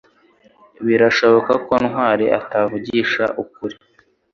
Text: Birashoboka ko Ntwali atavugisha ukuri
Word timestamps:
Birashoboka 0.85 1.53
ko 1.65 1.73
Ntwali 1.85 2.25
atavugisha 2.39 3.23
ukuri 3.43 3.75